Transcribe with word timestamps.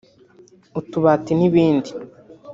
utubati 0.79 1.31
n’ibindi 1.35 1.91